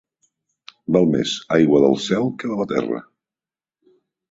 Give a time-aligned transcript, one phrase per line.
[0.95, 3.05] Val més aigua del cel que de la terra.